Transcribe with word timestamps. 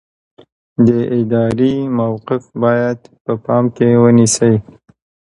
د 0.87 0.89
ادارې 1.19 1.73
موقف 1.97 2.43
باید 2.63 2.99
په 3.23 3.33
پام 3.45 3.65
کې 3.75 3.87
ونیسئ. 4.03 4.55